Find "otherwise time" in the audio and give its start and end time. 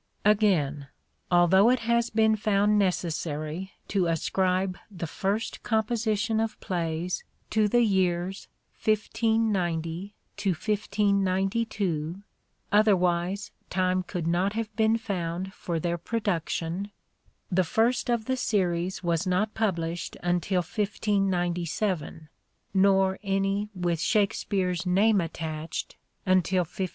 12.71-14.01